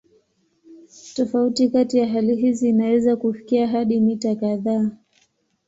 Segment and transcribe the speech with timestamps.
[1.15, 4.91] Tofauti kati ya hali hizi inaweza kufikia hadi mita kadhaa.